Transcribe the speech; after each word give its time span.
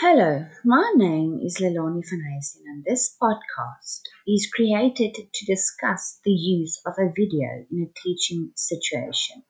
Hello, 0.00 0.46
my 0.64 0.92
name 0.94 1.40
is 1.44 1.58
Lelani 1.58 2.08
van 2.08 2.20
Heijsten 2.20 2.62
and 2.66 2.84
this 2.84 3.16
podcast 3.20 4.02
is 4.28 4.48
created 4.54 5.16
to 5.34 5.44
discuss 5.44 6.20
the 6.24 6.30
use 6.30 6.80
of 6.86 6.94
a 6.98 7.10
video 7.16 7.66
in 7.68 7.82
a 7.82 8.00
teaching 8.00 8.52
situation. 8.54 9.42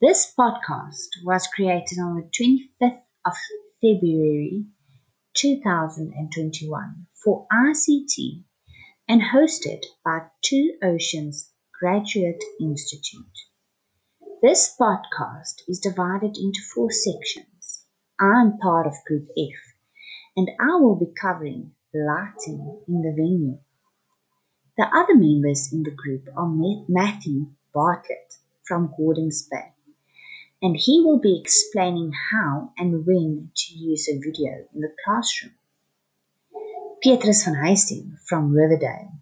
This 0.00 0.32
podcast 0.32 1.10
was 1.24 1.46
created 1.46 1.98
on 1.98 2.16
the 2.16 2.30
25th 2.32 3.02
of 3.26 3.34
February 3.82 4.64
2021 5.34 7.06
for 7.22 7.46
ICT 7.52 8.44
and 9.06 9.20
hosted 9.20 9.82
by 10.02 10.20
Two 10.40 10.78
Oceans 10.82 11.52
Graduate 11.78 12.42
Institute. 12.58 13.36
This 14.40 14.74
podcast 14.80 15.60
is 15.68 15.80
divided 15.80 16.38
into 16.38 16.62
four 16.74 16.90
sections. 16.90 17.51
I'm 18.22 18.56
part 18.58 18.86
of 18.86 19.04
Group 19.04 19.30
F, 19.36 19.74
and 20.36 20.48
I 20.60 20.76
will 20.76 20.94
be 20.94 21.12
covering 21.20 21.72
lighting 21.92 22.80
in 22.86 23.02
the 23.02 23.10
venue. 23.10 23.58
The 24.78 24.84
other 24.84 25.16
members 25.16 25.72
in 25.72 25.82
the 25.82 25.90
group 25.90 26.28
are 26.36 26.46
Matthew 26.88 27.50
Bartlett 27.74 28.36
from 28.62 28.94
Gordons 28.96 29.48
Bay, 29.50 29.72
and 30.62 30.76
he 30.76 31.02
will 31.04 31.18
be 31.18 31.40
explaining 31.40 32.12
how 32.30 32.72
and 32.78 33.04
when 33.04 33.50
to 33.56 33.74
use 33.74 34.08
a 34.08 34.20
video 34.20 34.68
in 34.72 34.82
the 34.82 34.94
classroom. 35.04 35.54
Petrus 37.02 37.44
van 37.44 37.54
Heijsten 37.54 38.18
from 38.28 38.52
Riversdale, 38.52 39.18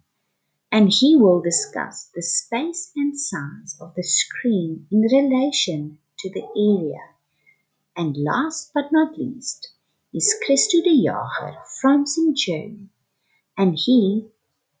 and 0.71 0.93
he 0.93 1.15
will 1.15 1.41
discuss 1.41 2.11
the 2.13 2.21
space 2.21 2.91
and 2.95 3.19
size 3.19 3.77
of 3.81 3.95
the 3.95 4.03
screen 4.03 4.85
in 4.91 5.01
relation 5.01 5.97
to 6.19 6.29
the 6.29 6.45
area 6.55 6.99
and 7.95 8.15
last 8.17 8.71
but 8.73 8.91
not 8.91 9.17
least 9.17 9.73
is 10.13 10.35
Christo 10.45 10.81
de 10.81 11.03
Jager 11.03 11.57
from 11.81 12.05
St. 12.05 12.37
Centurion, 12.37 12.89
and 13.57 13.77
he 13.77 14.27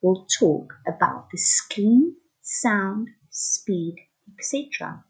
will 0.01 0.25
talk 0.39 0.73
about 0.87 1.29
the 1.31 1.37
screen, 1.37 2.15
sound, 2.41 3.09
speed, 3.29 3.95
etc. 4.37 5.03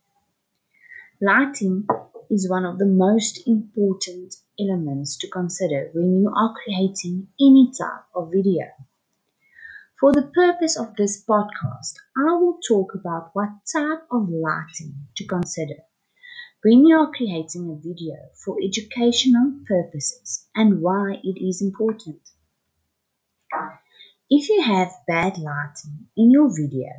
Lighting 1.22 1.86
is 2.30 2.50
one 2.50 2.66
of 2.66 2.80
the 2.80 2.86
most 2.86 3.48
important 3.48 4.36
elements 4.60 5.18
to 5.18 5.30
consider 5.30 5.90
when 5.94 6.22
you 6.22 6.34
are 6.36 6.56
creating 6.64 7.28
any 7.40 7.72
type 7.78 8.06
of 8.16 8.32
video. 8.32 8.68
For 10.00 10.12
the 10.12 10.32
purpose 10.34 10.78
of 10.80 10.96
this 10.96 11.24
podcast, 11.24 11.94
I 12.18 12.34
will 12.34 12.58
talk 12.68 12.96
about 12.96 13.30
what 13.34 13.50
type 13.72 14.08
of 14.12 14.30
lighting 14.30 15.08
to 15.18 15.28
consider 15.28 15.76
when 16.64 16.86
you 16.86 16.96
are 16.96 17.12
creating 17.12 17.72
a 17.72 17.88
video 17.88 18.16
for 18.46 18.58
educational 18.64 19.52
purposes 19.68 20.48
and 20.54 20.80
why 20.80 21.20
it 21.24 21.44
is 21.44 21.62
important. 21.62 22.22
If 24.30 24.48
you 24.48 24.62
have 24.62 24.92
bad 25.08 25.40
lighting 25.40 26.08
in 26.16 26.30
your 26.30 26.50
video 26.56 26.92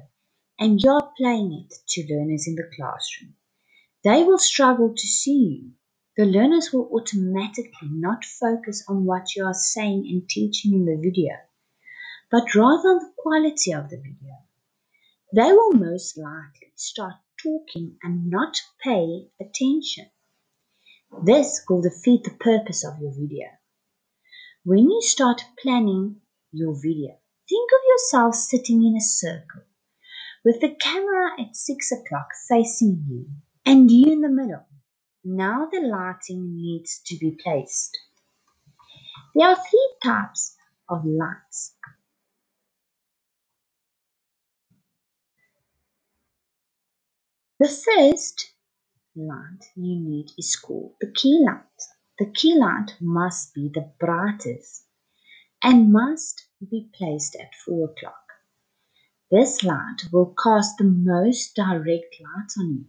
and 0.58 0.80
you're 0.80 1.12
playing 1.16 1.52
it 1.64 1.74
to 1.90 2.12
learners 2.12 2.48
in 2.48 2.56
the 2.56 2.68
classroom, 2.76 3.34
they 4.02 4.24
will 4.24 4.38
struggle 4.38 4.94
to 4.96 5.06
see 5.06 5.60
you. 5.60 5.70
The 6.16 6.24
learners 6.24 6.72
will 6.72 6.90
automatically 6.92 7.88
not 7.88 8.24
focus 8.24 8.84
on 8.88 9.04
what 9.04 9.36
you 9.36 9.44
are 9.44 9.54
saying 9.54 10.08
and 10.10 10.28
teaching 10.28 10.74
in 10.74 10.84
the 10.84 11.00
video, 11.00 11.34
but 12.32 12.54
rather 12.54 12.88
on 12.88 12.98
the 12.98 13.12
quality 13.16 13.72
of 13.72 13.88
the 13.88 13.96
video. 13.96 14.36
They 15.32 15.52
will 15.52 15.72
most 15.72 16.18
likely 16.18 16.72
start 16.74 17.14
talking 17.42 17.96
and 18.02 18.30
not 18.30 18.56
pay 18.82 19.26
attention. 19.40 20.06
This 21.24 21.62
will 21.68 21.82
defeat 21.82 22.24
the 22.24 22.36
purpose 22.38 22.84
of 22.84 23.00
your 23.00 23.12
video. 23.12 23.48
When 24.64 24.90
you 24.90 25.02
start 25.02 25.42
planning 25.60 26.20
your 26.52 26.74
video, 26.74 27.18
think 27.48 27.70
of 27.72 27.80
yourself 27.88 28.34
sitting 28.34 28.84
in 28.84 28.96
a 28.96 29.00
circle 29.00 29.62
with 30.44 30.60
the 30.60 30.74
camera 30.80 31.30
at 31.40 31.56
6 31.56 31.92
o'clock 31.92 32.28
facing 32.48 33.04
you 33.08 33.26
and 33.64 33.90
you 33.90 34.12
in 34.12 34.20
the 34.20 34.28
middle. 34.28 34.66
Now 35.24 35.68
the 35.70 35.80
lighting 35.80 36.56
needs 36.56 37.00
to 37.06 37.16
be 37.16 37.38
placed. 37.42 37.96
There 39.34 39.48
are 39.48 39.56
three 39.56 39.94
types 40.02 40.56
of 40.88 41.04
lights 41.04 41.74
The 47.62 47.68
first 47.68 48.54
light 49.14 49.70
you 49.76 49.94
need 49.94 50.32
is 50.36 50.56
called 50.56 50.96
the 51.00 51.12
key 51.12 51.44
light. 51.46 51.62
The 52.18 52.26
key 52.26 52.58
light 52.58 52.96
must 53.00 53.54
be 53.54 53.70
the 53.72 53.92
brightest 54.00 54.88
and 55.62 55.92
must 55.92 56.48
be 56.68 56.90
placed 56.92 57.36
at 57.36 57.54
4 57.64 57.90
o'clock. 57.90 58.26
This 59.30 59.62
light 59.62 60.08
will 60.12 60.34
cast 60.42 60.78
the 60.78 60.84
most 60.86 61.54
direct 61.54 62.16
light 62.20 62.50
on 62.58 62.78
you. 62.78 62.86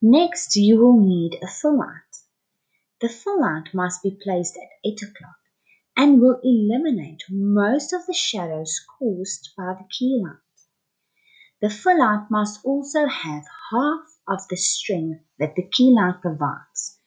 Next, 0.00 0.54
you 0.54 0.78
will 0.78 1.00
need 1.00 1.36
a 1.42 1.48
fill 1.48 1.78
light. 1.78 2.14
The 3.00 3.08
fill 3.08 3.40
light 3.40 3.74
must 3.74 4.04
be 4.04 4.16
placed 4.22 4.56
at 4.56 4.68
8 4.88 5.02
o'clock 5.02 5.40
and 5.96 6.20
will 6.20 6.38
eliminate 6.44 7.24
most 7.28 7.92
of 7.92 8.06
the 8.06 8.14
shadows 8.14 8.78
caused 9.00 9.50
by 9.56 9.74
the 9.74 9.88
key 9.90 10.22
light. 10.22 10.45
The 11.62 11.70
fill 11.70 12.00
light 12.00 12.26
must 12.30 12.62
also 12.66 13.06
have 13.06 13.44
half 13.70 14.20
of 14.28 14.46
the 14.48 14.58
strength 14.58 15.24
that 15.38 15.54
the 15.56 15.62
keylight 15.62 16.20
provides 16.20 16.98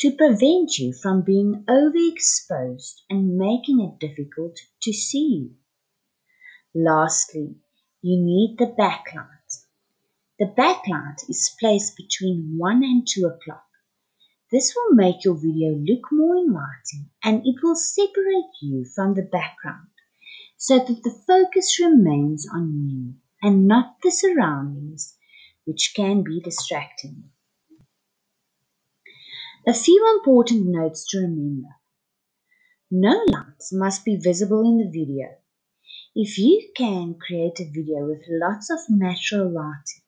to 0.00 0.16
prevent 0.16 0.76
you 0.76 0.92
from 0.92 1.22
being 1.22 1.64
overexposed 1.68 3.02
and 3.08 3.36
making 3.38 3.80
it 3.80 4.00
difficult 4.00 4.58
to 4.82 4.92
see. 4.92 5.52
you. 6.74 6.82
Lastly, 6.82 7.54
you 8.00 8.20
need 8.20 8.56
the 8.58 8.74
backlight. 8.76 9.66
The 10.40 10.46
backlight 10.46 11.30
is 11.30 11.54
placed 11.60 11.96
between 11.96 12.58
1 12.58 12.82
and 12.82 13.06
2 13.06 13.24
o'clock. 13.26 13.68
This 14.50 14.74
will 14.74 14.96
make 14.96 15.22
your 15.22 15.36
video 15.36 15.76
look 15.76 16.10
more 16.10 16.34
inviting 16.34 17.10
and 17.22 17.46
it 17.46 17.62
will 17.62 17.76
separate 17.76 18.50
you 18.60 18.84
from 18.84 19.14
the 19.14 19.22
background 19.22 19.90
so 20.56 20.80
that 20.80 21.04
the 21.04 21.22
focus 21.24 21.78
remains 21.78 22.48
on 22.52 22.88
you 22.88 23.14
and 23.42 23.66
not 23.66 23.96
the 24.02 24.10
surroundings, 24.10 25.16
which 25.64 25.92
can 25.96 26.22
be 26.22 26.40
distracting. 26.40 27.30
A 29.66 29.74
few 29.74 30.16
important 30.16 30.66
notes 30.66 31.04
to 31.10 31.18
remember. 31.18 31.68
No 32.90 33.24
lights 33.26 33.72
must 33.72 34.04
be 34.04 34.16
visible 34.16 34.62
in 34.62 34.78
the 34.78 34.90
video. 34.90 35.28
If 36.14 36.36
you 36.36 36.70
can 36.76 37.14
create 37.14 37.58
a 37.58 37.70
video 37.70 38.06
with 38.06 38.22
lots 38.28 38.70
of 38.70 38.80
natural 38.88 39.50
lighting, 39.50 40.02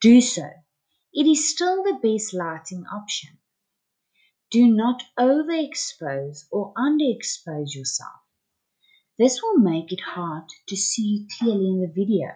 do 0.00 0.20
so. 0.20 0.48
It 1.12 1.26
is 1.26 1.50
still 1.50 1.82
the 1.82 1.98
best 2.02 2.32
lighting 2.32 2.84
option. 2.92 3.38
Do 4.50 4.68
not 4.68 5.02
overexpose 5.18 6.44
or 6.52 6.72
underexpose 6.74 7.74
yourself. 7.74 8.20
This 9.18 9.42
will 9.42 9.58
make 9.58 9.90
it 9.92 10.00
hard 10.00 10.44
to 10.68 10.76
see 10.76 11.02
you 11.02 11.26
clearly 11.38 11.70
in 11.70 11.80
the 11.80 11.92
video. 11.92 12.28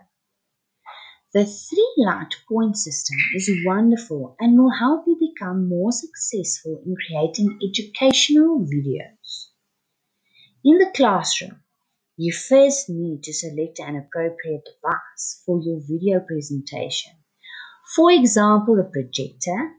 The 1.33 1.45
three 1.45 1.95
light 1.99 2.35
point 2.49 2.77
system 2.77 3.17
is 3.37 3.49
wonderful 3.65 4.35
and 4.41 4.59
will 4.59 4.73
help 4.73 5.05
you 5.07 5.17
become 5.17 5.69
more 5.69 5.93
successful 5.93 6.83
in 6.85 6.97
creating 7.07 7.57
educational 7.63 8.67
videos. 8.67 9.51
In 10.65 10.79
the 10.79 10.91
classroom, 10.93 11.63
you 12.17 12.33
first 12.33 12.91
need 12.91 13.23
to 13.23 13.33
select 13.33 13.79
an 13.79 13.95
appropriate 13.95 14.65
device 14.65 15.43
for 15.47 15.61
your 15.63 15.81
video 15.81 16.19
presentation. 16.19 17.13
For 17.95 18.11
example, 18.11 18.81
a 18.81 18.91
projector, 18.91 19.71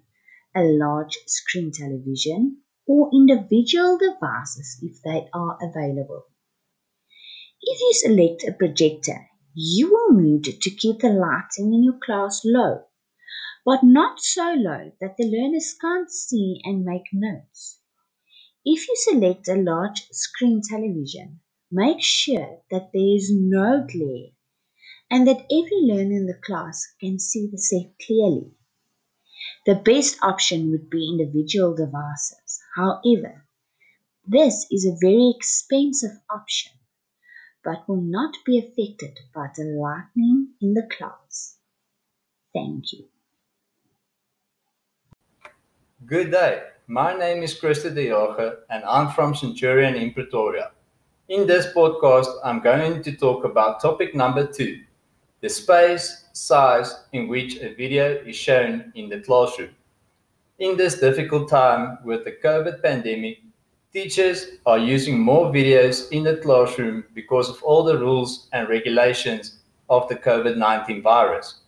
a 0.55 0.63
large 0.63 1.17
screen 1.27 1.73
television, 1.73 2.61
or 2.87 3.09
individual 3.13 3.97
devices 3.97 4.79
if 4.81 5.01
they 5.03 5.27
are 5.33 5.57
available. 5.61 6.27
If 7.61 7.81
you 7.81 7.91
select 7.93 8.45
a 8.47 8.53
projector, 8.53 9.27
you 9.53 9.91
will 9.91 10.17
need 10.17 10.43
to 10.43 10.69
keep 10.69 10.99
the 10.99 11.09
lighting 11.09 11.73
in 11.73 11.83
your 11.83 11.99
class 11.99 12.41
low, 12.45 12.85
but 13.65 13.83
not 13.83 14.19
so 14.19 14.53
low 14.53 14.91
that 15.01 15.17
the 15.17 15.25
learners 15.25 15.75
can't 15.79 16.09
see 16.09 16.61
and 16.63 16.85
make 16.85 17.07
notes. 17.11 17.79
If 18.63 18.87
you 18.87 18.95
select 18.97 19.47
a 19.47 19.55
large 19.55 20.07
screen 20.11 20.61
television, 20.61 21.41
make 21.71 22.01
sure 22.01 22.61
that 22.71 22.91
there 22.93 23.15
is 23.15 23.31
no 23.33 23.85
glare 23.91 24.31
and 25.09 25.27
that 25.27 25.45
every 25.51 25.81
learner 25.81 26.15
in 26.15 26.27
the 26.27 26.39
class 26.45 26.87
can 26.99 27.19
see 27.19 27.47
the 27.51 27.57
set 27.57 27.93
clearly. 28.05 28.51
The 29.65 29.75
best 29.75 30.17
option 30.21 30.71
would 30.71 30.89
be 30.89 31.09
individual 31.09 31.75
devices. 31.75 32.61
However, 32.75 33.45
this 34.25 34.67
is 34.71 34.85
a 34.85 34.97
very 35.01 35.33
expensive 35.35 36.17
option 36.29 36.71
but 37.63 37.87
will 37.87 38.01
not 38.01 38.33
be 38.45 38.57
affected 38.57 39.19
by 39.33 39.47
the 39.55 39.63
lightning 39.63 40.49
in 40.61 40.73
the 40.73 40.87
clouds. 40.97 41.57
Thank 42.53 42.93
you. 42.93 43.05
Good 46.05 46.31
day. 46.31 46.63
my 46.87 47.13
name 47.17 47.41
is 47.41 47.57
Christa 47.57 47.93
de 47.93 48.07
Jager 48.07 48.63
and 48.69 48.83
I'm 48.83 49.09
from 49.11 49.33
Centurion 49.33 49.95
in 49.95 50.11
Pretoria. 50.13 50.71
In 51.29 51.47
this 51.47 51.67
podcast, 51.67 52.27
I'm 52.43 52.59
going 52.59 53.01
to 53.03 53.15
talk 53.15 53.45
about 53.45 53.81
topic 53.81 54.13
number 54.13 54.45
two 54.45 54.81
the 55.41 55.49
space 55.49 56.25
size 56.33 56.93
in 57.13 57.27
which 57.27 57.57
a 57.57 57.73
video 57.73 58.13
is 58.25 58.35
shown 58.35 58.91
in 58.95 59.09
the 59.09 59.19
classroom. 59.21 59.69
In 60.59 60.77
this 60.77 60.99
difficult 60.99 61.49
time 61.49 61.97
with 62.03 62.25
the 62.25 62.33
COVID 62.43 62.83
pandemic, 62.83 63.39
teachers 63.93 64.47
are 64.65 64.77
using 64.77 65.19
more 65.19 65.51
videos 65.51 66.09
in 66.11 66.23
the 66.23 66.37
classroom 66.37 67.03
because 67.13 67.49
of 67.49 67.61
all 67.63 67.83
the 67.83 67.97
rules 67.97 68.47
and 68.53 68.69
regulations 68.69 69.59
of 69.89 70.07
the 70.07 70.15
COVID 70.15 70.55
19 70.57 71.01
virus. 71.01 71.61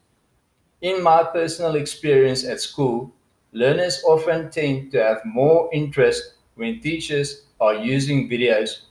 In 0.81 1.03
my 1.03 1.23
personal 1.23 1.75
experience 1.75 2.45
at 2.45 2.61
school, 2.61 3.13
learners 3.51 4.01
often 4.05 4.49
tend 4.49 4.91
to 4.91 5.03
have 5.03 5.21
more 5.25 5.69
interest 5.73 6.35
when 6.55 6.79
teachers 6.79 7.43
are 7.59 7.75
using 7.75 8.29
videos 8.29 8.83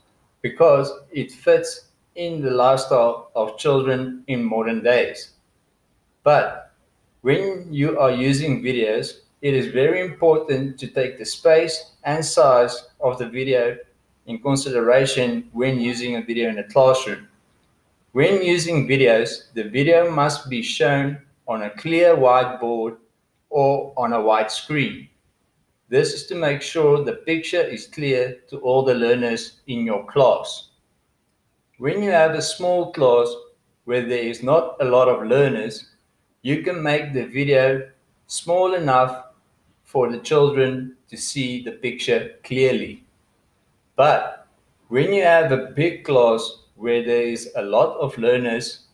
because 0.42 0.92
it 1.10 1.32
fits 1.32 1.88
in 2.14 2.42
the 2.42 2.50
lifestyle 2.50 3.30
of 3.34 3.56
children 3.56 4.24
in 4.26 4.44
modern 4.44 4.82
days. 4.82 5.30
But 6.22 6.72
when 7.22 7.72
you 7.72 7.98
are 7.98 8.10
using 8.10 8.62
videos, 8.62 9.20
it 9.42 9.54
is 9.54 9.72
very 9.72 10.00
important 10.00 10.78
to 10.78 10.86
take 10.86 11.18
the 11.18 11.24
space 11.24 11.94
and 12.04 12.24
size 12.24 12.90
of 13.00 13.18
the 13.18 13.28
video 13.28 13.76
in 14.26 14.40
consideration 14.40 15.50
when 15.52 15.80
using 15.80 16.14
a 16.14 16.22
video 16.22 16.48
in 16.48 16.58
a 16.58 16.68
classroom. 16.68 17.26
When 18.12 18.40
using 18.40 18.86
videos, 18.86 19.52
the 19.54 19.64
video 19.64 20.08
must 20.12 20.48
be 20.48 20.62
shown 20.62 21.18
on 21.48 21.62
a 21.62 21.70
clear 21.70 22.14
whiteboard 22.14 22.98
or 23.50 23.92
on 23.96 24.12
a 24.12 24.20
white 24.22 24.52
screen. 24.52 25.08
This 25.88 26.12
is 26.14 26.26
to 26.26 26.36
make 26.36 26.62
sure 26.62 27.02
the 27.02 27.24
picture 27.26 27.60
is 27.60 27.88
clear 27.88 28.38
to 28.48 28.58
all 28.58 28.84
the 28.84 28.94
learners 28.94 29.60
in 29.66 29.84
your 29.84 30.06
class. 30.06 30.68
When 31.78 32.00
you 32.00 32.10
have 32.10 32.34
a 32.36 32.42
small 32.42 32.92
class 32.92 33.28
where 33.86 34.06
there 34.06 34.22
is 34.22 34.44
not 34.44 34.76
a 34.80 34.84
lot 34.84 35.08
of 35.08 35.26
learners, 35.26 35.90
you 36.42 36.62
can 36.62 36.80
make 36.80 37.12
the 37.12 37.26
video 37.26 37.90
small 38.28 38.74
enough 38.74 39.31
for 39.92 40.10
the 40.10 40.18
children 40.18 40.96
to 41.10 41.18
see 41.18 41.62
the 41.62 41.72
picture 41.72 42.36
clearly. 42.44 43.04
But 43.94 44.48
when 44.88 45.12
you 45.12 45.22
have 45.22 45.52
a 45.52 45.66
big 45.76 46.04
class 46.04 46.62
where 46.76 47.04
there 47.04 47.22
is 47.22 47.50
a 47.56 47.62
lot 47.62 47.98
of 47.98 48.16
learners, 48.16 48.86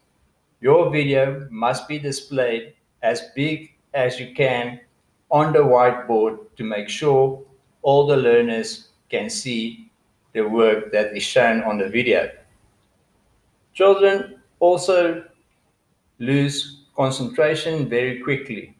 your 0.61 0.91
video 0.91 1.47
must 1.50 1.87
be 1.87 2.00
displayed 2.00 2.75
as 3.05 3.31
big 3.37 3.71
as 3.95 4.19
you 4.19 4.35
can 4.35 4.81
on 5.31 5.53
the 5.53 5.61
whiteboard 5.61 6.39
to 6.56 6.65
make 6.65 6.89
sure 6.89 7.44
all 7.83 8.09
the 8.09 8.17
learners 8.17 8.89
can 9.09 9.31
see 9.31 9.89
the 10.33 10.43
work 10.43 10.91
that 10.91 11.17
is 11.17 11.23
shown 11.23 11.62
on 11.62 11.79
the 11.79 11.89
video. 11.89 12.29
Children 13.73 14.41
also 14.59 15.25
lose 16.19 16.87
concentration 16.97 17.89
very 17.89 18.19
quickly. 18.19 18.75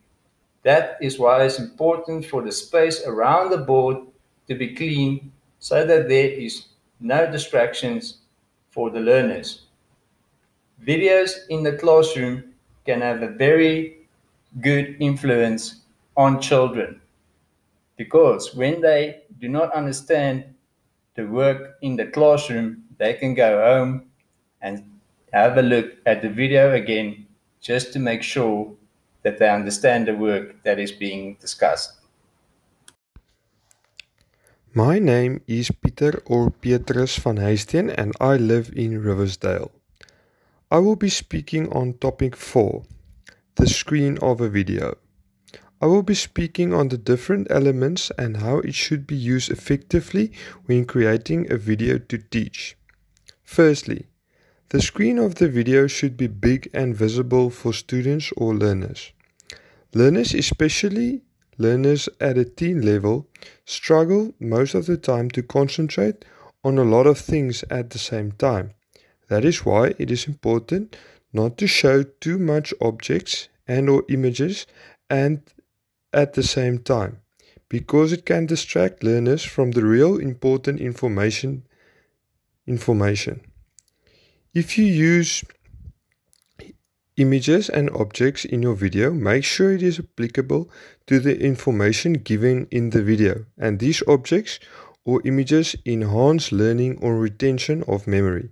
That 0.63 0.99
is 1.01 1.19
why 1.19 1.45
it's 1.45 1.59
important 1.59 2.27
for 2.27 2.43
the 2.43 2.53
space 2.53 3.05
around 3.07 3.51
the 3.51 3.59
board 3.59 3.99
to 4.49 4.55
be 4.55 4.75
clean 4.75 5.33
so 5.59 5.87
that 5.87 6.09
there 6.09 6.29
is 6.29 6.67
no 7.01 7.31
distractions 7.31 8.19
for 8.71 8.91
the 8.91 9.01
learners. 9.01 9.63
Videos 10.85 11.47
in 11.49 11.63
the 11.63 11.77
classroom 11.77 12.55
can 12.87 13.01
have 13.01 13.23
a 13.23 13.29
very 13.29 14.07
good 14.61 14.97
influence 15.01 15.83
on 16.17 16.41
children 16.41 17.01
because 17.97 18.55
when 18.55 18.81
they 18.81 19.23
do 19.41 19.49
not 19.49 19.73
understand 19.75 20.45
the 21.17 21.27
work 21.27 21.77
in 21.83 21.97
the 21.97 22.07
classroom, 22.07 22.85
they 22.97 23.15
can 23.15 23.35
go 23.35 23.61
home 23.61 24.05
and 24.63 24.85
have 25.33 25.59
a 25.59 25.63
look 25.63 25.93
at 26.07 26.23
the 26.23 26.29
video 26.29 26.73
again 26.75 27.27
just 27.61 27.93
to 27.93 27.99
make 27.99 28.23
sure 28.23 28.73
that 29.29 29.39
they 29.39 29.51
understand 29.51 30.09
the 30.09 30.15
work 30.15 30.63
that 30.65 30.79
is 30.79 30.91
being 30.91 31.37
discussed. 31.39 31.93
My 34.73 34.99
name 34.99 35.43
is 35.47 35.71
Peter 35.71 36.23
or 36.25 36.51
Petrus 36.51 37.19
van 37.19 37.37
Heijsten 37.37 37.93
and 37.99 38.15
I 38.21 38.37
live 38.37 38.73
in 38.75 39.03
Riversdale. 39.03 39.71
I 40.71 40.79
will 40.79 40.97
be 40.97 41.11
speaking 41.11 41.69
on 41.73 41.99
topic 42.01 42.37
4 42.37 42.85
the 43.57 43.67
screen 43.67 44.17
of 44.23 44.41
a 44.41 44.49
video. 44.49 44.97
I 45.83 45.87
will 45.87 46.03
be 46.03 46.15
speaking 46.15 46.73
on 46.73 46.89
the 46.89 46.99
different 46.99 47.49
elements 47.51 48.11
and 48.17 48.39
how 48.39 48.59
it 48.59 48.75
should 48.75 49.07
be 49.07 49.17
used 49.17 49.51
effectively 49.51 50.33
when 50.67 50.87
creating 50.87 51.51
a 51.51 51.57
video 51.57 51.99
to 51.99 52.19
teach. 52.19 52.77
Firstly, 53.43 54.07
the 54.71 54.81
screen 54.81 55.19
of 55.19 55.37
the 55.37 55.49
video 55.49 55.87
should 55.87 56.17
be 56.17 56.29
big 56.29 56.71
and 56.73 56.97
visible 56.97 57.51
for 57.51 57.73
students 57.73 58.33
or 58.37 58.55
learners. 58.55 59.13
Learners, 59.95 60.35
especially 60.35 61.23
learners 61.57 62.09
at 62.21 62.39
a 62.39 62.45
teen 62.45 62.83
level, 62.83 63.27
struggle 63.65 64.35
most 64.39 64.75
of 64.75 64.87
the 64.87 64.97
time 64.97 65.31
to 65.31 65.43
concentrate 65.43 66.25
on 66.63 66.79
a 66.79 66.85
lot 66.85 67.07
of 67.07 67.19
things 67.19 67.65
at 67.71 67.91
the 67.91 67.99
same 67.99 68.33
time. 68.33 68.73
That 69.29 69.45
is 69.45 69.65
why 69.65 69.95
it 69.99 70.11
is 70.11 70.27
important 70.27 70.97
not 71.33 71.59
to 71.59 71.67
show 71.67 72.03
too 72.03 72.39
much 72.39 72.73
objects 72.81 73.49
and 73.67 73.89
or 73.89 74.05
images 74.09 74.67
and 75.11 75.43
at 76.13 76.35
the 76.35 76.43
same 76.43 76.79
time 76.79 77.21
because 77.69 78.13
it 78.13 78.25
can 78.25 78.47
distract 78.47 79.03
learners 79.03 79.45
from 79.45 79.73
the 79.73 79.85
real 79.85 80.17
important 80.19 80.81
information 80.81 81.65
information. 82.67 83.41
If 84.55 84.77
you 84.77 84.85
use 84.85 85.45
images 87.19 87.69
and 87.69 87.91
objects 87.91 88.45
in 88.45 88.63
your 88.63 88.75
video, 88.75 89.13
make 89.13 89.45
sure 89.45 89.73
it 89.73 89.83
is 89.83 89.99
applicable 89.99 90.71
to 91.07 91.19
the 91.19 91.39
information 91.39 92.15
given 92.15 92.67
in 92.71 92.91
the 92.91 93.03
video 93.03 93.45
and 93.59 93.79
these 93.79 94.03
objects 94.09 94.59
or 95.05 95.21
images 95.25 95.77
enhance 95.85 96.53
learning 96.53 96.99
or 97.03 97.19
retention 97.19 97.83
of 97.89 98.07
memory. 98.07 98.49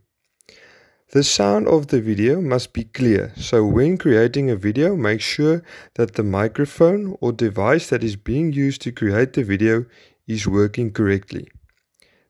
The 1.12 1.22
sound 1.22 1.68
of 1.68 1.86
the 1.86 2.00
video 2.00 2.40
must 2.40 2.72
be 2.72 2.82
clear, 2.82 3.32
so 3.36 3.64
when 3.64 3.96
creating 3.96 4.50
a 4.50 4.56
video, 4.56 4.96
make 4.96 5.20
sure 5.20 5.62
that 5.94 6.14
the 6.14 6.24
microphone 6.24 7.16
or 7.20 7.32
device 7.32 7.88
that 7.90 8.02
is 8.02 8.16
being 8.16 8.52
used 8.52 8.82
to 8.82 8.90
create 8.90 9.34
the 9.34 9.44
video 9.44 9.84
is 10.26 10.48
working 10.48 10.92
correctly. 10.92 11.46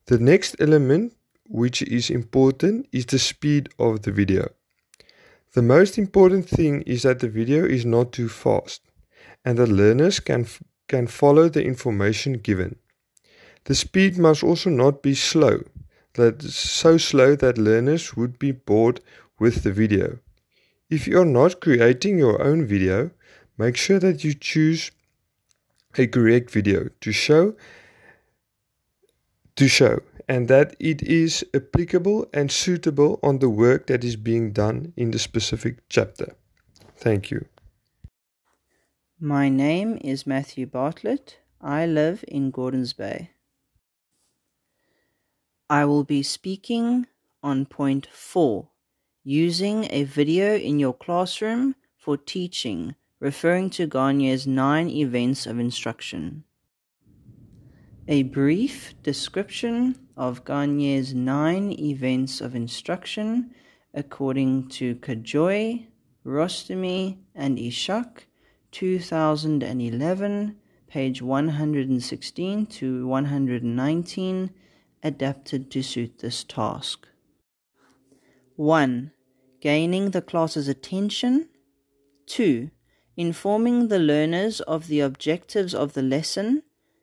The 0.07 0.19
next 0.19 0.57
element, 0.61 1.15
which 1.49 1.81
is 1.83 2.11
important, 2.11 2.87
is 2.93 3.07
the 3.07 3.19
speed 3.19 3.71
of 3.79 4.03
the 4.03 4.13
video. 4.13 4.51
The 5.57 5.63
most 5.63 5.97
important 5.97 6.47
thing 6.47 6.83
is 6.83 7.05
that 7.05 7.21
the 7.21 7.31
video 7.31 7.65
is 7.65 7.87
not 7.87 8.13
too 8.13 8.29
fast 8.29 8.83
and 9.43 9.57
that 9.57 9.71
learners 9.71 10.21
can, 10.21 10.47
can 10.87 11.07
follow 11.07 11.49
the 11.49 11.65
information 11.65 12.35
given. 12.35 12.77
The 13.65 13.75
speed 13.75 14.19
must 14.19 14.45
also 14.45 14.69
not 14.69 15.03
be 15.03 15.15
slow 15.15 15.63
that 16.13 16.43
so 16.43 16.99
slow 16.99 17.37
that 17.37 17.57
learners 17.57 18.15
would 18.19 18.39
be 18.39 18.53
bored 18.53 19.01
with 19.39 19.63
the 19.63 19.73
video. 19.73 20.19
If 20.91 21.09
you're 21.09 21.25
not 21.25 21.63
creating 21.63 22.19
your 22.19 22.43
own 22.43 22.67
video, 22.67 23.13
make 23.57 23.79
sure 23.79 23.99
that 23.99 24.25
you 24.25 24.35
choose 24.35 24.91
a 25.97 26.07
correct 26.07 26.51
video 26.51 26.91
to 27.01 27.13
show 27.13 27.55
to 29.55 29.69
show 29.69 30.01
and 30.29 30.49
that 30.49 30.75
it 30.81 31.03
is 31.03 31.45
applicable 31.55 32.29
and 32.33 32.51
suitable 32.51 33.19
on 33.23 33.39
the 33.39 33.49
work 33.49 33.87
that 33.87 34.05
is 34.05 34.17
being 34.17 34.53
done 34.53 34.93
in 34.97 35.11
the 35.11 35.19
specific 35.19 35.79
chapter. 35.89 36.35
Thank 36.97 37.31
you. 37.31 37.47
My 39.21 39.49
name 39.49 39.99
is 40.03 40.27
Matthew 40.27 40.67
Bartlett. 40.67 41.39
I 41.61 41.87
live 41.87 42.25
in 42.29 42.51
Gordons 42.51 42.93
Bay. 42.93 43.31
I 45.71 45.85
will 45.85 46.05
be 46.05 46.23
speaking 46.23 47.07
on 47.43 47.67
point 47.67 48.07
4 48.13 48.69
using 49.25 49.87
a 49.91 50.05
video 50.05 50.57
in 50.57 50.79
your 50.79 50.93
classroom 50.93 51.75
for 51.97 52.17
teaching, 52.17 52.95
referring 53.19 53.71
to 53.71 53.89
Gagne's 53.89 54.47
nine 54.47 54.89
events 54.89 55.47
of 55.47 55.59
instruction. 55.59 56.45
A 58.09 58.23
brief 58.23 58.95
description 59.03 59.97
of 60.17 60.45
Gagne's 60.45 61.13
nine 61.13 61.73
events 61.73 62.41
of 62.41 62.55
instruction 62.55 63.51
according 63.93 64.69
to 64.69 64.95
Khadjooi, 64.95 65.89
Rostami, 66.25 67.19
and 67.35 67.59
Ishaq, 67.59 68.27
2011, 68.71 70.57
page 70.87 71.21
116 71.21 72.67
to 72.67 73.07
119 73.09 74.51
adapted 75.03 75.69
to 75.73 75.83
suit 75.83 76.21
this 76.21 76.45
task. 76.45 77.09
1. 78.55 79.11
Gaining 79.61 80.11
the 80.11 80.23
class's 80.23 80.69
attention. 80.69 81.49
2. 82.27 82.71
Informing 83.17 83.89
the 83.89 83.99
learners 83.99 84.61
of 84.61 84.87
the 84.87 85.01
objectives 85.01 85.75
of 85.75 85.95
the 85.95 86.03
lesson. 86.03 86.63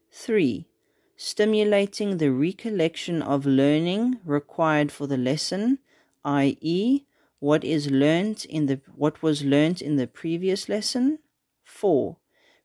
3. 0.10 0.70
Stimulating 1.16 2.18
the 2.18 2.32
recollection 2.32 3.22
of 3.22 3.46
learning 3.46 4.20
required 4.26 4.92
for 4.92 5.08
the 5.08 5.18
lesson, 5.18 5.80
i.e., 6.26 7.06
what 7.40 7.64
is 7.64 7.92
learnt 7.92 8.46
in 8.46 8.68
the 8.68 8.80
what 8.96 9.22
was 9.22 9.44
learnt 9.44 9.82
in 9.82 9.98
the 9.98 10.08
previous 10.08 10.70
lesson. 10.70 11.20
4. 11.66 12.16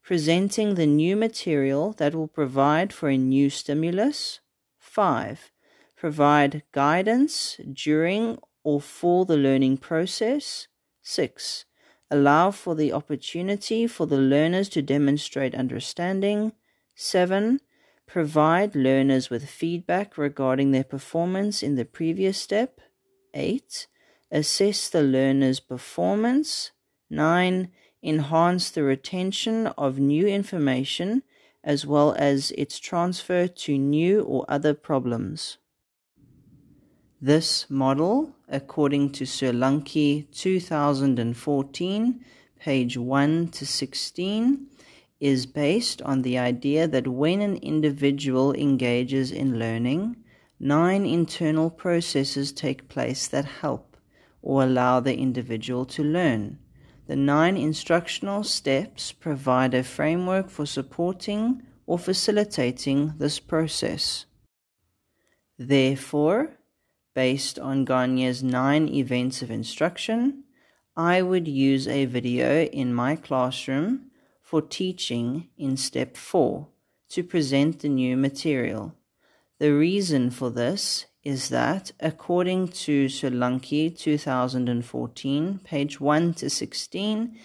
Presenting 0.03 0.77
the 0.77 0.87
new 0.87 1.17
material 1.17 1.93
that 1.95 2.15
will 2.15 2.29
provide 2.29 2.93
for 2.93 3.09
a 3.09 3.19
new 3.19 3.51
stimulus. 3.51 4.41
5. 4.79 5.51
Provide 5.97 6.63
guidance 6.73 7.59
during 7.73 8.39
or 8.63 8.81
for 8.81 9.25
the 9.25 9.37
learning 9.37 9.79
process. 9.79 10.69
6. 11.03 11.65
Allow 12.11 12.53
for 12.53 12.75
the 12.75 12.93
opportunity 12.93 13.87
for 13.87 14.07
the 14.07 14.17
learners 14.17 14.69
to 14.71 14.81
demonstrate 14.81 15.55
understanding. 15.55 16.53
7. 16.95 17.61
Provide 18.09 18.75
learners 18.75 19.31
with 19.31 19.49
feedback 19.49 20.19
regarding 20.19 20.73
their 20.73 20.83
performance 20.83 21.63
in 21.63 21.77
the 21.77 21.85
previous 21.85 22.39
step. 22.39 22.81
8 23.35 23.87
assess 24.31 24.89
the 24.89 25.03
learner's 25.03 25.61
performance. 25.61 26.71
9. 27.11 27.71
Enhance 28.03 28.71
the 28.71 28.83
retention 28.83 29.67
of 29.79 29.99
new 29.99 30.27
information 30.27 31.23
as 31.63 31.85
well 31.85 32.15
as 32.19 32.51
its 32.53 32.79
transfer 32.79 33.47
to 33.47 33.77
new 33.77 34.23
or 34.23 34.47
other 34.49 34.73
problems. 34.73 35.59
This 37.21 37.69
model, 37.69 38.33
according 38.49 39.11
to 39.13 39.27
Sir 39.27 39.53
Solanki 39.53 40.31
2014, 40.33 42.25
page 42.61 42.97
1 42.97 43.49
to 43.49 43.67
16, 43.67 44.67
is 45.21 45.47
based 45.47 46.01
on 46.03 46.23
the 46.23 46.39
idea 46.39 46.87
that 46.87 47.09
when 47.09 47.41
an 47.41 47.57
individual 47.57 48.53
engages 48.53 49.33
in 49.33 49.59
learning, 49.59 50.17
nine 50.61 51.05
internal 51.05 51.71
processes 51.71 52.53
take 52.53 52.89
place 52.89 53.27
that 53.29 53.45
help 53.45 53.97
or 54.43 54.63
allow 54.63 55.01
the 55.01 55.17
individual 55.17 55.85
to 55.85 56.03
learn. 56.03 56.59
The 57.07 57.17
nine 57.17 57.57
instructional 57.57 58.45
steps 58.45 59.13
provide 59.13 59.75
a 59.75 59.83
framework 59.83 60.51
for 60.51 60.67
supporting 60.67 61.63
or 61.87 61.99
facilitating 61.99 63.15
this 63.19 63.41
process. 63.41 64.27
Therefore, 65.59 66.59
based 67.15 67.59
on 67.59 67.85
Gagne's 67.85 68.43
nine 68.43 68.89
events 68.89 69.43
of 69.43 69.51
instruction, 69.51 70.45
I 70.97 71.23
would 71.23 71.49
use 71.49 71.89
a 71.89 72.05
video 72.05 72.65
in 72.65 72.95
my 72.95 73.17
classroom 73.17 74.08
for 74.49 74.63
teaching 74.63 75.47
in 75.59 75.77
step 75.77 76.17
4 76.17 76.67
to 77.11 77.23
present 77.23 77.81
the 77.81 77.89
new 77.91 78.17
material. 78.17 78.95
The 79.59 79.75
reason 79.75 80.31
for 80.31 80.49
this 80.49 81.05
is 81.23 81.51
that, 81.51 81.93
according 82.01 82.69
to 82.69 83.09
Solanki 83.09 83.95
2014, 83.95 85.61
page 85.65 86.01
1 86.01 86.33
to 86.33 86.49
16, 86.49 87.39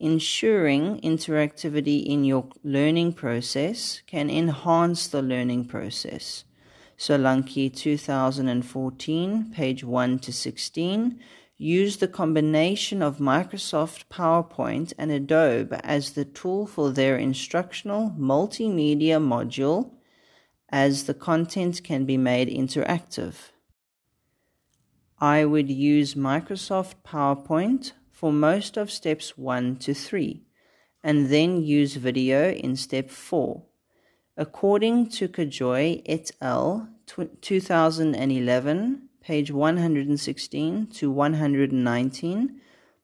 ensuring 0.00 1.00
interactivity 1.02 2.04
in 2.04 2.24
your 2.24 2.48
learning 2.64 3.12
process 3.12 4.02
can 4.08 4.28
enhance 4.28 5.06
the 5.06 5.22
learning 5.22 5.66
process. 5.66 6.42
Solanki 6.98 7.72
2014, 7.72 9.52
page 9.54 9.84
1 9.84 10.18
to 10.18 10.32
16, 10.32 11.20
use 11.58 11.96
the 11.96 12.06
combination 12.06 13.02
of 13.02 13.18
Microsoft 13.18 14.04
PowerPoint 14.08 14.92
and 14.96 15.10
Adobe 15.10 15.76
as 15.82 16.12
the 16.12 16.24
tool 16.24 16.66
for 16.66 16.92
their 16.92 17.18
instructional 17.18 18.14
multimedia 18.16 19.20
module 19.20 19.90
as 20.68 21.04
the 21.04 21.14
content 21.14 21.82
can 21.82 22.04
be 22.04 22.16
made 22.16 22.48
interactive. 22.48 23.50
I 25.18 25.44
would 25.44 25.68
use 25.68 26.14
Microsoft 26.14 26.94
PowerPoint 27.04 27.90
for 28.12 28.32
most 28.32 28.76
of 28.76 28.92
steps 28.92 29.36
1 29.36 29.76
to 29.78 29.94
3 29.94 30.44
and 31.02 31.28
then 31.28 31.60
use 31.60 31.96
video 31.96 32.52
in 32.52 32.76
step 32.76 33.10
4. 33.10 33.64
According 34.36 35.08
to 35.10 35.28
Khadjooi 35.28 36.02
et 36.06 36.30
al. 36.40 36.88
2011, 37.40 39.07
page 39.20 39.50
116 39.50 40.86
to 40.86 41.10
119, 41.10 42.60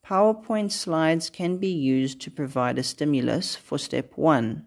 PowerPoint 0.07 0.73
slides 0.73 1.31
can 1.31 1.57
be 1.57 1.73
used 1.73 2.21
to 2.21 2.31
provide 2.31 2.79
a 2.79 2.83
stimulus 2.83 3.57
for 3.57 3.79
step 3.79 4.13
1. 4.17 4.65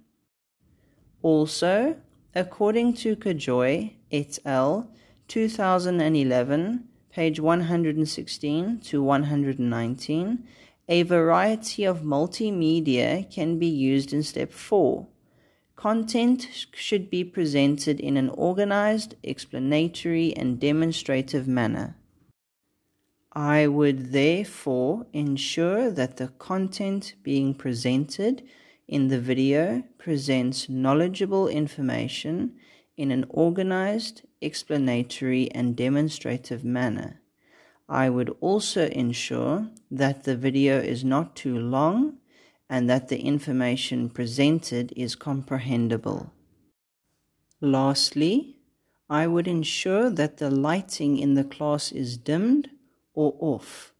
Also, 1.22 1.96
According 2.38 2.94
to 3.02 3.16
Khadjooi 3.16 3.94
et 4.12 4.38
al., 4.46 4.92
2011, 5.28 6.84
page 7.10 7.40
116 7.40 8.80
to 8.82 9.02
119, 9.02 10.44
a 10.88 11.02
variety 11.02 11.84
of 11.84 12.02
multimedia 12.02 13.28
can 13.32 13.58
be 13.58 13.66
used 13.66 14.14
in 14.14 14.22
step 14.22 14.52
4. 14.52 15.08
Content 15.78 16.50
should 16.74 17.08
be 17.08 17.24
presented 17.24 18.00
in 18.00 18.18
an 18.18 18.30
organized, 18.30 19.14
explanatory, 19.22 20.36
and 20.36 20.60
demonstrative 20.60 21.48
manner. 21.48 21.96
I 23.32 23.68
would 23.68 24.12
therefore 24.12 25.06
ensure 25.14 25.92
that 25.92 26.18
the 26.18 26.30
content 26.40 27.14
being 27.22 27.54
presented 27.54 28.42
in 28.88 29.10
the 29.10 29.20
video 29.20 29.84
presents 30.00 30.68
knowledgeable 30.68 31.48
information 31.48 32.56
in 32.98 33.12
an 33.12 33.26
organized, 33.30 34.24
explanatory, 34.42 35.52
and 35.52 35.76
demonstrative 35.76 36.66
manner. 36.66 37.22
I 37.88 38.10
would 38.10 38.36
also 38.42 38.88
ensure 38.88 39.70
that 39.92 40.24
the 40.24 40.36
video 40.36 40.80
is 40.80 41.04
not 41.04 41.36
too 41.36 41.60
long 41.60 42.18
and 42.70 42.90
that 42.90 43.08
the 43.08 43.20
information 43.20 44.10
presented 44.10 44.94
is 44.96 45.16
comprehensible. 45.16 46.32
Lastly, 47.62 48.58
I 49.10 49.26
would 49.26 49.48
ensure 49.48 50.10
that 50.10 50.38
the 50.38 50.52
lighting 50.52 51.18
in 51.18 51.36
the 51.36 51.44
class 51.44 51.92
is 51.92 52.18
dimmed 52.18 52.70
or 53.14 53.36
off 53.40 53.94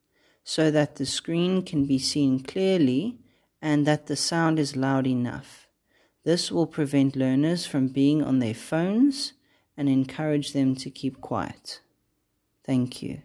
so 0.44 0.70
that 0.72 0.96
the 0.96 1.06
screen 1.06 1.62
can 1.62 1.86
be 1.86 2.00
seen 2.00 2.42
clearly 2.42 3.20
and 3.62 3.86
that 3.88 4.08
the 4.08 4.16
sound 4.16 4.60
is 4.60 4.76
loud 4.76 5.08
enough. 5.08 5.68
This 6.24 6.52
will 6.52 6.68
prevent 6.68 7.16
learners 7.16 7.66
from 7.66 7.88
being 7.88 8.22
on 8.22 8.40
their 8.40 8.54
phones 8.54 9.34
and 9.78 9.88
encourage 9.88 10.54
them 10.54 10.76
to 10.76 10.90
keep 10.90 11.22
quiet. 11.22 11.80
Thank 12.66 13.02
you. 13.02 13.22